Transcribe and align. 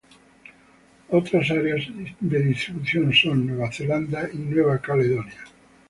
Otras 1.09 1.51
áreas 1.51 1.83
de 2.21 2.39
distribución 2.41 3.13
son 3.13 3.45
Nueva 3.45 3.71
Zelanda 3.71 4.27
y 4.33 4.37
Nueva 4.37 4.79
Caledonia. 4.79 5.43